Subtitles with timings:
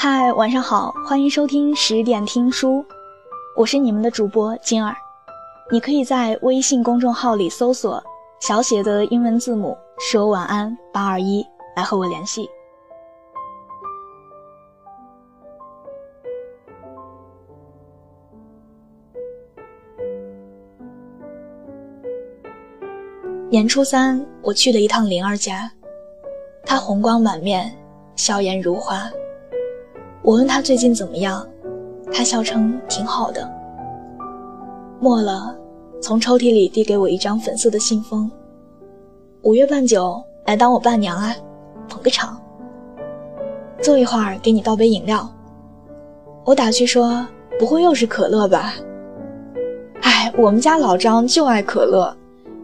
[0.00, 2.84] 嗨，晚上好，欢迎收听十点听书，
[3.56, 4.94] 我是你们的主播金儿。
[5.72, 8.00] 你可以在微信公众号里搜索
[8.38, 12.48] 小写的英文字母说晚安八二一来和我联系。
[23.50, 25.68] 年初三，我去了一趟灵儿家，
[26.64, 27.76] 她红光满面，
[28.14, 29.10] 笑颜如花。
[30.28, 31.42] 我问他最近怎么样，
[32.12, 33.50] 他笑称挺好的。
[35.00, 35.56] 末了，
[36.02, 38.30] 从抽屉里递给我一张粉色的信封。
[39.40, 41.34] 五月半酒，来当我伴娘啊，
[41.88, 42.38] 捧个场。
[43.80, 45.26] 坐一会儿，给你倒杯饮料。
[46.44, 47.26] 我打趣说
[47.58, 48.74] ：“不会又是可乐吧？”
[50.04, 52.14] 哎，我们家老张就爱可乐。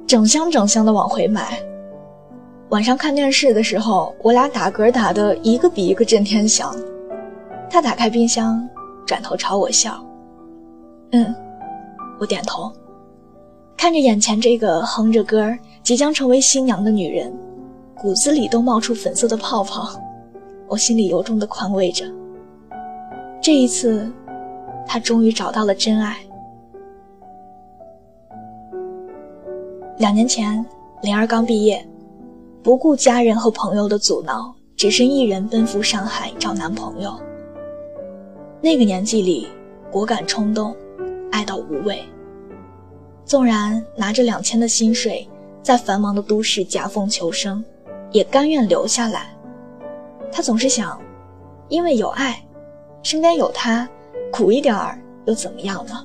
[0.06, 1.58] 整箱整箱的往回买。
[2.68, 6.76] 晚上看电视的时候，我俩打嗝打的一个比一个震天响。
[7.74, 8.64] 他打开冰箱，
[9.04, 10.00] 转头朝我笑。
[11.10, 11.34] 嗯，
[12.20, 12.72] 我点头。
[13.76, 17.36] 看着眼前这个哼着歌即将成为新娘的女人，
[17.96, 19.90] 骨子里都冒出粉色的泡泡，
[20.68, 22.04] 我心里由衷的宽慰着。
[23.42, 24.08] 这一次，
[24.86, 26.18] 他终于找到了真爱。
[29.98, 30.64] 两年前，
[31.02, 31.84] 灵儿刚毕业，
[32.62, 37.18] 不顾家人和朋友的阻挠，只身一人奔赴上海找男朋友。
[38.64, 39.46] 那个年纪里，
[39.90, 40.74] 果敢冲动，
[41.30, 42.02] 爱到无畏。
[43.26, 45.28] 纵然拿着两千的薪水，
[45.62, 47.62] 在繁忙的都市夹缝求生，
[48.10, 49.36] 也甘愿留下来。
[50.32, 50.98] 他总是想，
[51.68, 52.42] 因为有爱，
[53.02, 53.86] 身边有他，
[54.32, 56.02] 苦一点儿又怎么样呢？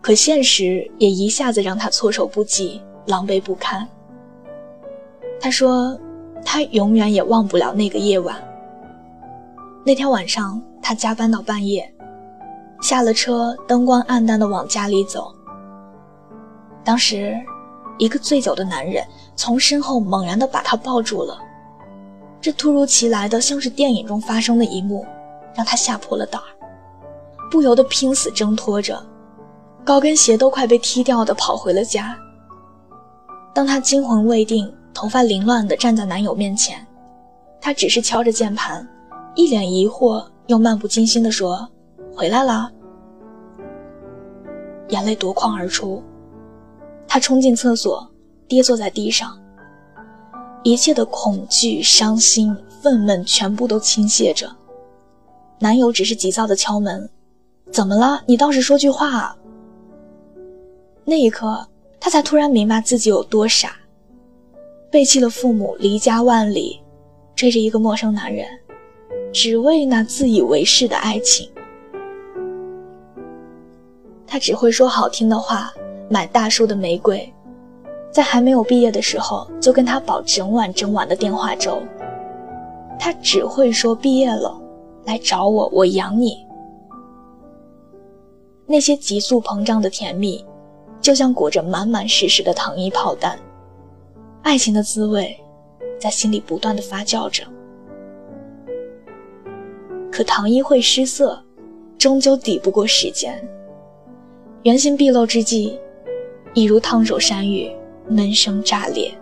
[0.00, 3.86] 可现实也一下子让他措手不及，狼狈不堪。
[5.38, 5.96] 他说
[6.44, 8.36] ：“他永远也忘不了那个夜晚。
[9.86, 11.88] 那天晚上，他加班到半夜，
[12.82, 15.32] 下了车，灯光暗淡的往家里走。
[16.82, 17.36] 当时，
[17.96, 21.38] 一个醉酒的男人从身后猛然的把他抱住了。
[22.40, 25.06] 这突如其来的，像是电影中发生的一幕，
[25.54, 26.50] 让他吓破了胆儿，
[27.48, 29.00] 不由得拼死挣脱着。”
[29.86, 32.18] 高跟鞋都快被踢掉的跑回了家。
[33.54, 36.84] 当她惊魂未定、头发凌乱的站在男友面前，
[37.60, 38.84] 她只是敲着键盘，
[39.36, 41.68] 一脸疑惑又漫不经心地说
[42.16, 42.72] ：“回来了。”
[44.88, 46.02] 眼泪夺眶而出，
[47.06, 48.10] 她冲进厕所，
[48.48, 49.38] 跌坐在地上。
[50.62, 54.50] 一切的恐惧、伤心、愤懑全部都倾泻着。
[55.60, 57.08] 男友只是急躁地敲门
[57.70, 58.22] ：“怎么了？
[58.26, 59.36] 你倒是说句话。”啊
[61.04, 61.64] 那一刻，
[62.00, 63.76] 他才突然明白自己有多傻，
[64.90, 66.80] 背弃了父母，离家万里，
[67.36, 68.44] 追着一个陌生男人，
[69.36, 71.46] 只为那自以为是的爱情。
[74.26, 75.70] 他只会说好听的话，
[76.08, 77.30] 买大束的玫瑰，
[78.10, 81.82] 在还没有毕业的时候就跟他煲整晚整晚的电话粥。
[82.98, 84.58] 他只会说毕业了，
[85.04, 86.46] 来找我，我养你。
[88.64, 90.42] 那些急速膨胀的甜蜜。
[90.98, 93.38] 就像裹着满满实实的糖衣炮弹，
[94.42, 95.38] 爱情的滋味
[96.00, 97.44] 在心里不断的发酵着。
[100.16, 101.38] 可唐一会失色，
[101.98, 103.38] 终究抵不过时间。
[104.62, 105.78] 原形毕露之际，
[106.54, 107.70] 一如烫手山芋，
[108.08, 109.12] 闷声炸裂，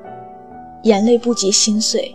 [0.84, 2.14] 眼泪不及心碎。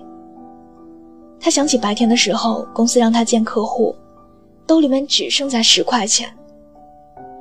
[1.41, 3.94] 他想起白天的时候，公司让他见客户，
[4.66, 6.34] 兜里面只剩下十块钱。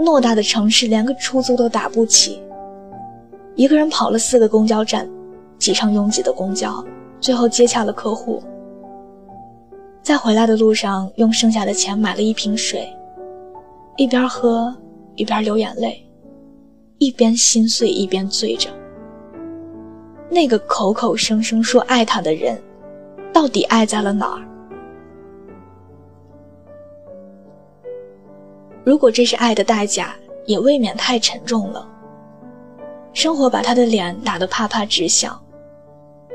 [0.01, 2.43] 偌大的城市，连个出租都打不起。
[3.55, 5.09] 一个人跑了四个公交站，
[5.57, 6.85] 挤上拥挤的公交，
[7.21, 8.43] 最后接洽了客户。
[10.09, 12.91] 在回来的路上，用剩下的钱买了一瓶水，
[13.99, 14.75] 一边喝
[15.17, 16.03] 一边流眼泪，
[16.97, 18.71] 一边心碎一边醉着。
[20.31, 22.59] 那个口口声声说爱他的人，
[23.35, 24.41] 到底爱在了哪儿？
[28.85, 30.17] 如果这是爱的代价，
[30.47, 31.87] 也未免太沉重了。
[33.13, 35.39] 生活把他的脸打得啪啪直响，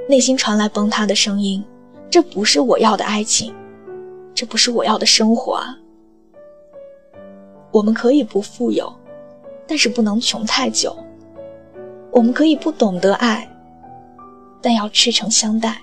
[0.07, 1.65] 内心传来崩塌的声音
[2.07, 3.51] ：“这不是我要的爱情，
[4.33, 5.77] 这不是我要的生活啊！”
[7.71, 8.93] 我们可以不富有，
[9.67, 10.91] 但是不能穷太久；
[12.11, 13.49] 我们可以不懂得爱，
[14.61, 15.81] 但要赤诚相待。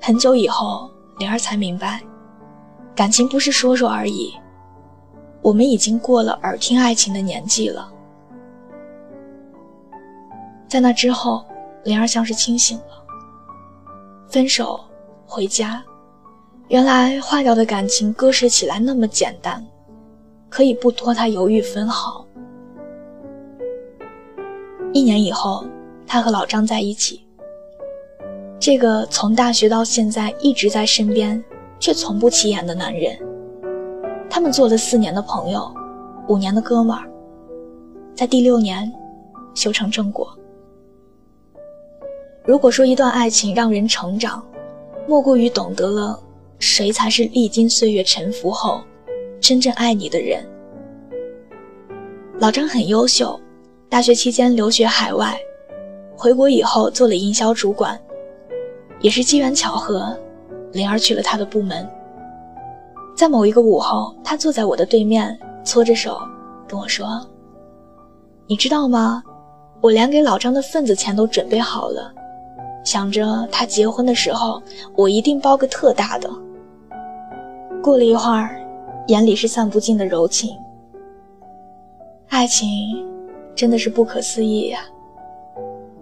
[0.00, 2.02] 很久以后，灵儿才明白。
[2.94, 4.34] 感情不是说说而已，
[5.40, 7.90] 我们已经过了耳听爱情的年纪了。
[10.68, 11.44] 在那之后，
[11.84, 13.04] 灵儿像是清醒了。
[14.26, 14.80] 分手，
[15.32, 15.82] 回家。
[16.68, 19.64] 原来坏掉的感情割舍起来那么简单，
[20.50, 22.26] 可以不拖他犹豫分毫。
[24.92, 25.64] 一年以后，
[26.06, 27.26] 他和老张在一起。
[28.60, 31.42] 这个从大学到现在一直在身边，
[31.80, 33.18] 却从不起眼的男人，
[34.28, 35.74] 他们做了四年的朋友，
[36.28, 37.08] 五年的哥们儿，
[38.14, 38.92] 在第六年
[39.54, 40.30] 修成正果。
[42.44, 44.44] 如果说一段爱情让人成长，
[45.12, 46.18] 莫过于懂得了。
[46.58, 48.80] 谁才是历经岁月沉浮后，
[49.42, 50.42] 真正爱你的人？
[52.38, 53.38] 老张很优秀，
[53.90, 55.38] 大学期间留学海外，
[56.16, 58.00] 回国以后做了营销主管，
[59.02, 60.16] 也是机缘巧合，
[60.72, 61.86] 灵儿去了他的部门。
[63.14, 66.18] 在某一个午后，他坐在我的对面，搓着手
[66.66, 67.06] 跟我说
[68.48, 69.22] ：“你知道吗？
[69.82, 72.10] 我连给老张的份子钱都准备好了，
[72.84, 74.62] 想着他结婚的时候，
[74.96, 76.30] 我一定包个特大的。”
[77.82, 78.60] 过了一会儿，
[79.08, 80.56] 眼里是散不尽的柔情。
[82.28, 82.68] 爱情
[83.54, 84.80] 真的是不可思议呀！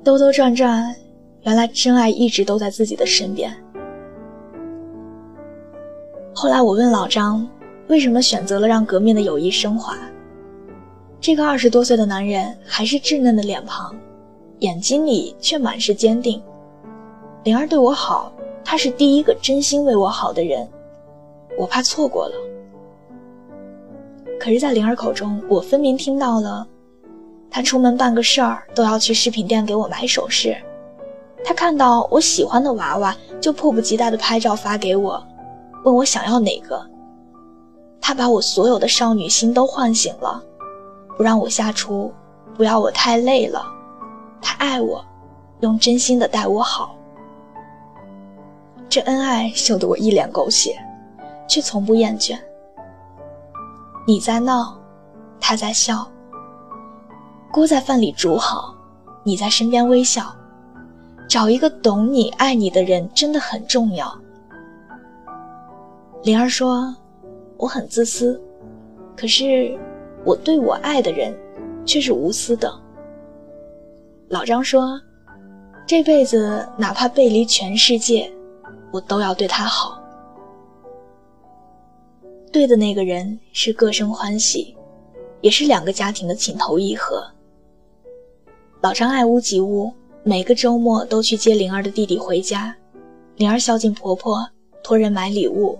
[0.04, 0.94] 兜兜转转，
[1.42, 3.50] 原来真爱一直都在自己的身边。
[6.34, 7.46] 后来我问老张，
[7.88, 9.96] 为什么选择了让革命的友谊升华？
[11.20, 13.94] 这个二十多岁的男人还是稚嫩的脸庞，
[14.60, 16.40] 眼睛里却满是坚定。
[17.42, 18.30] 灵儿对我好，
[18.62, 20.68] 他是第一个真心为我好的人。
[21.58, 22.34] 我怕错过了，
[24.38, 26.66] 可是，在灵儿口中，我分明听到了，
[27.50, 30.54] 他出门办个事儿都要去饰品店给我买首饰，
[31.42, 35.22] 他看到我喜欢的娃娃就迫不及待地拍照发给我，
[35.84, 36.78] 问我想要哪个。
[38.02, 40.42] 他把我所有的少女心都唤醒了，
[41.16, 42.12] 不让我下厨，
[42.54, 43.64] 不要我太累了，
[44.42, 45.02] 他爱我，
[45.60, 46.94] 用真心的待我好。
[48.90, 50.76] 这恩爱秀得我一脸狗血。
[51.50, 52.38] 却从不厌倦。
[54.06, 54.78] 你在闹，
[55.40, 56.08] 他在笑。
[57.50, 58.72] 锅在饭里煮好，
[59.24, 60.32] 你在身边微笑。
[61.28, 64.16] 找一个懂你、爱你的人真的很重要。
[66.22, 66.94] 灵儿说
[67.58, 68.40] ：“我很自私，
[69.16, 69.76] 可是
[70.24, 71.36] 我对我爱的人
[71.84, 72.72] 却是无私的。”
[74.30, 75.00] 老张说
[75.84, 78.30] ：“这辈子哪怕背离全世界，
[78.92, 79.98] 我都要对他好。”
[82.52, 84.76] 对的那个人是各生欢喜，
[85.40, 87.24] 也是两个家庭的情投意合。
[88.80, 89.92] 老张爱屋及乌，
[90.24, 92.74] 每个周末都去接灵儿的弟弟回家。
[93.36, 94.48] 灵儿孝敬婆婆，
[94.82, 95.78] 托人买礼物。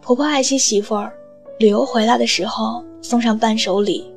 [0.00, 1.12] 婆婆爱惜媳妇儿，
[1.58, 4.12] 旅游回来的时候送上伴手礼。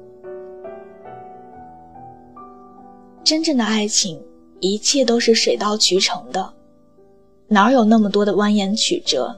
[3.23, 4.19] 真正的爱情，
[4.59, 6.53] 一切都是水到渠成的，
[7.49, 9.33] 哪有那么多的蜿蜒曲折、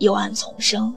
[0.00, 0.94] 幽暗丛生？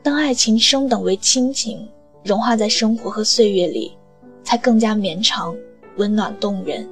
[0.00, 1.88] 当爱情升等为亲情，
[2.22, 3.96] 融化在生活和岁月里，
[4.44, 5.56] 才更加绵长、
[5.96, 6.88] 温暖动人。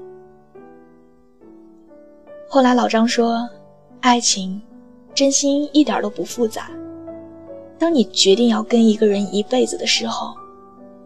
[2.48, 3.48] 后来老张说，
[4.00, 4.60] 爱情，
[5.14, 6.68] 真心一点都不复杂。
[7.78, 10.34] 当你决定要跟一个人一辈子的时候，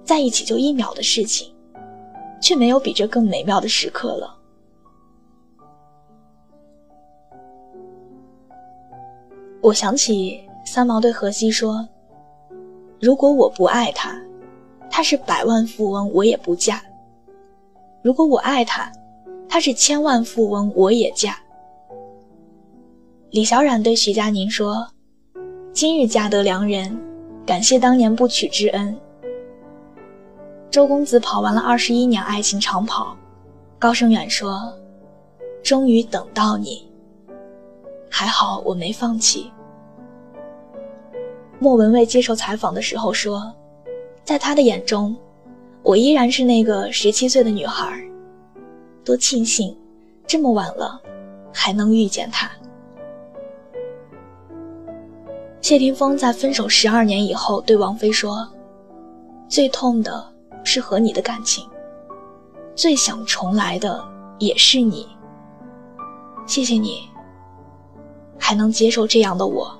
[0.04, 1.52] 在一起就一秒的事情，
[2.40, 4.39] 却没有比这更美妙的时刻了。
[9.62, 11.86] 我想起三毛对荷西说。
[13.00, 14.20] 如果我不爱他，
[14.90, 16.76] 他是百万富翁，我也不嫁；
[18.02, 18.92] 如果我爱他，
[19.48, 21.38] 他是千万富翁，我也嫁。
[23.30, 24.86] 李小冉对徐佳宁说
[25.72, 26.98] ：“今日嫁得良人，
[27.46, 28.94] 感谢当年不娶之恩。”
[30.70, 33.16] 周公子跑完了二十一年爱情长跑，
[33.78, 34.72] 高胜远说
[35.62, 36.89] ：“终于等到你，
[38.10, 39.50] 还好我没放弃。”
[41.58, 43.52] 莫文蔚接受采访的时候说
[44.24, 45.16] ：“在他的眼中，
[45.82, 48.02] 我依然是那个十七岁的女孩。
[49.04, 49.76] 多庆幸，
[50.26, 51.00] 这么晚了，
[51.52, 52.50] 还能遇见他。”
[55.60, 58.48] 谢霆锋在分手十二年以后对王菲说
[59.46, 60.26] ：“最痛的
[60.64, 61.68] 是和你的感情，
[62.74, 64.02] 最想重来的
[64.38, 65.06] 也是你。
[66.46, 67.02] 谢谢你，
[68.40, 69.70] 还能接受这样的我。”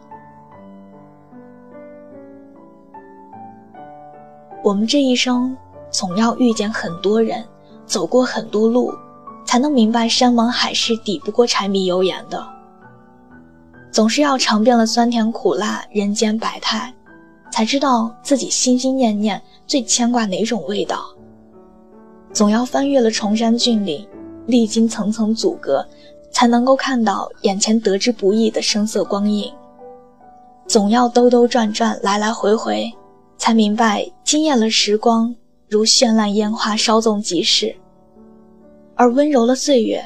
[4.63, 5.57] 我们这一生
[5.91, 7.43] 总要遇见很多人，
[7.87, 8.95] 走过很多路，
[9.45, 12.47] 才能明白山盟海誓抵不过柴米油盐的。
[13.91, 16.95] 总是要尝遍了酸甜苦辣人间百态，
[17.51, 21.07] 才知道自己心心念念最牵挂哪种味道。
[22.33, 24.07] 总要翻越了崇山峻岭，
[24.47, 25.85] 历经层层阻隔，
[26.31, 29.53] 才能够看到眼前得之不易的声色光影。
[30.67, 32.93] 总要兜兜转转，来来回回，
[33.37, 35.35] 才明白惊艳了时光，
[35.69, 37.75] 如绚烂烟花，稍纵即逝；
[38.95, 40.03] 而温柔了岁月，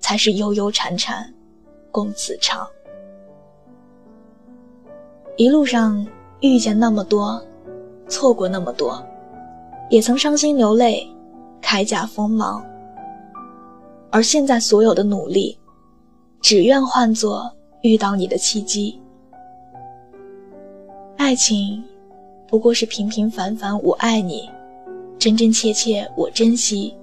[0.00, 1.32] 才是悠悠缠缠，
[1.90, 2.66] 共此长。
[5.36, 6.06] 一路上
[6.40, 7.42] 遇见那么多，
[8.06, 9.02] 错过那么多，
[9.88, 11.08] 也曾伤心流泪，
[11.62, 12.62] 铠甲锋芒。
[14.10, 15.58] 而现在所有的努力，
[16.42, 17.48] 只愿换作
[17.82, 19.00] 遇到你的契机。
[21.16, 21.82] 爱情，
[22.48, 24.50] 不过是平平凡凡我爱你，
[25.20, 26.94] 真真切切我珍惜，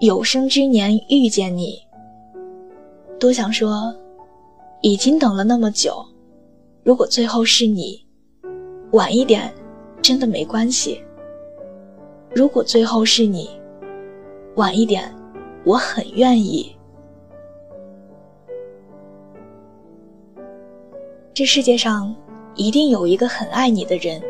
[0.00, 1.80] 有生之年遇见你。
[3.18, 3.92] 多想说，
[4.82, 6.04] 已经等了那么久。
[6.84, 8.06] 如果最后是你，
[8.92, 9.50] 晚一点，
[10.02, 11.02] 真的没关系。
[12.34, 13.48] 如果最后是你，
[14.56, 15.10] 晚一点，
[15.64, 16.70] 我很愿意。
[21.38, 22.12] 这世界上
[22.56, 24.20] 一定有一个很爱你的人，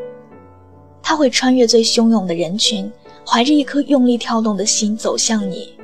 [1.02, 2.92] 他会穿越最汹涌的人群，
[3.26, 5.74] 怀着一颗用力跳动的心走向你。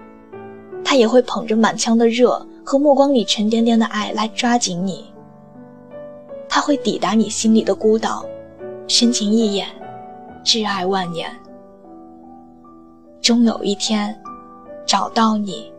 [0.84, 5.06] 他也会捧着满腔的热和目光里沉甸甸的爱来抓紧你。
[6.46, 8.26] 他会抵达你心里的孤岛，
[8.86, 9.66] 深情一眼，
[10.44, 11.34] 挚爱万年。
[13.22, 14.14] 终有一天，
[14.84, 15.72] 找到你。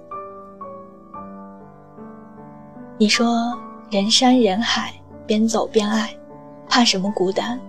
[2.98, 3.56] 你说
[3.92, 4.92] 人山人海，
[5.26, 6.16] 边走边爱，
[6.70, 7.60] 怕什么孤单？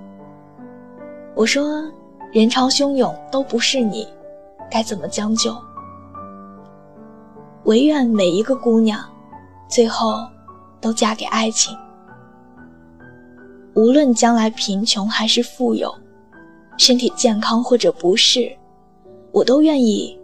[1.34, 1.84] 我说
[2.32, 4.06] 人潮汹涌都不是你，
[4.70, 5.56] 该怎么将就？
[7.64, 9.00] 唯愿每一个姑娘，
[9.68, 10.18] 最后
[10.80, 11.76] 都嫁给爱情。
[13.74, 15.94] 无论将来贫穷还是富有，
[16.78, 18.56] 身体健康或者不适，
[19.32, 20.18] 我都愿意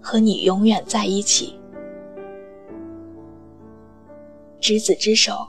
[0.00, 1.58] 和你永远在一起。
[4.60, 5.46] 执子之手，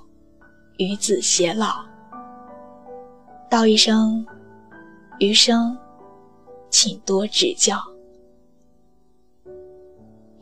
[0.77, 1.85] 与子偕老。
[3.49, 4.25] 道一声，
[5.19, 5.77] 余生，
[6.69, 7.77] 请多指教。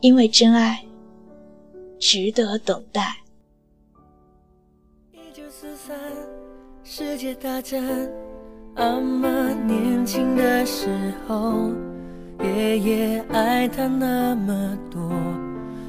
[0.00, 0.84] 因为真爱，
[1.98, 3.16] 值得等待。
[6.84, 7.82] 世界大战，
[8.74, 9.28] 阿妈
[9.64, 11.70] 年轻的时候，
[12.40, 15.10] 爷爷爱她那么多，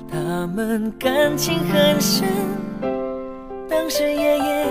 [0.10, 2.28] 他们感情很深。
[3.88, 4.66] 当时爷爷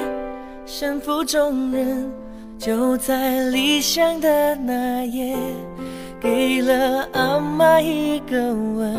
[0.67, 2.13] 身负重任，
[2.59, 5.35] 就在离乡的那夜，
[6.21, 8.95] 给了阿妈一个吻，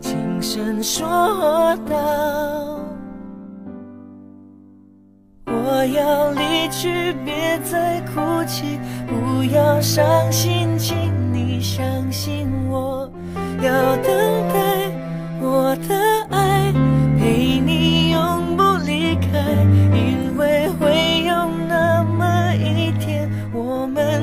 [0.00, 1.06] 轻声说
[1.86, 2.80] 道。
[5.44, 13.06] 我要离去，别再哭泣，不要伤心，请你相信我。
[13.60, 14.90] 要等待
[15.42, 16.25] 我的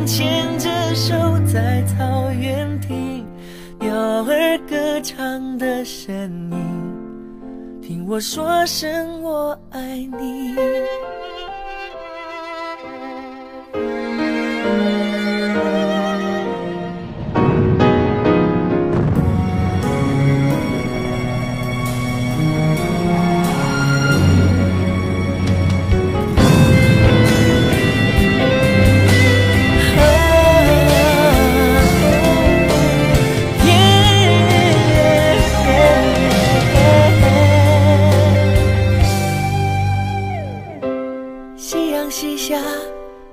[0.05, 1.13] 牵着手
[1.45, 3.25] 在草原听
[3.79, 6.13] 鸟儿歌唱的声
[6.51, 10.55] 音，听我说声我爱你。
[42.15, 42.61] 西下，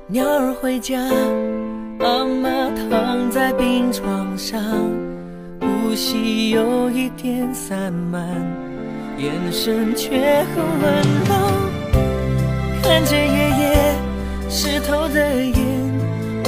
[0.06, 0.96] 鸟儿回家，
[1.98, 2.48] 阿妈
[2.88, 4.58] 躺在病床上，
[5.60, 8.24] 呼吸有一点散漫，
[9.18, 10.18] 眼神却
[10.54, 10.94] 很温
[11.28, 11.34] 柔。
[12.82, 13.94] 看着爷爷
[14.48, 15.54] 湿透的眼，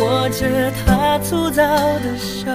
[0.00, 2.50] 握着他粗糙的手，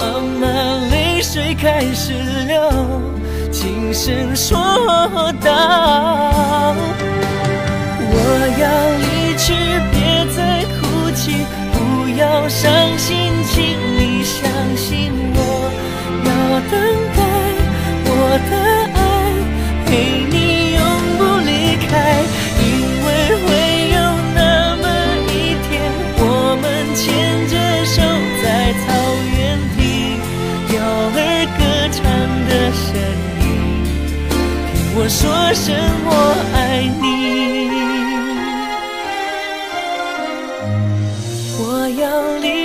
[0.00, 0.48] 阿妈
[0.90, 2.12] 泪水开始
[2.48, 2.70] 流，
[3.52, 4.52] 轻声说
[5.40, 5.52] 道
[12.44, 13.64] ：“要伤心，请
[13.96, 14.42] 你相
[14.76, 15.40] 信我。
[16.26, 16.28] 要
[16.70, 16.76] 等
[17.16, 17.18] 待
[18.04, 18.10] 我
[18.50, 18.52] 的
[18.92, 19.00] 爱，
[19.86, 19.88] 陪
[20.28, 20.36] 你
[20.76, 20.84] 永
[21.16, 21.48] 不离
[21.88, 22.20] 开，
[22.60, 22.62] 因
[23.00, 23.08] 为
[23.40, 23.48] 会
[23.94, 23.96] 有
[24.34, 24.84] 那么
[25.32, 25.32] 一
[25.64, 25.72] 天，
[26.18, 26.22] 我
[26.60, 26.62] 们
[26.94, 27.02] 牵
[27.48, 27.96] 着手
[28.42, 28.44] 在
[28.84, 28.92] 草
[29.38, 29.40] 原
[29.74, 29.80] 听
[30.68, 30.74] 鸟
[31.14, 31.16] 儿
[31.56, 31.60] 歌
[31.94, 32.04] 唱
[32.46, 32.84] 的声
[33.40, 33.42] 音，
[34.28, 35.22] 听我说
[35.54, 35.64] 声
[36.04, 36.12] 我
[36.52, 36.58] 爱
[37.00, 37.83] 你。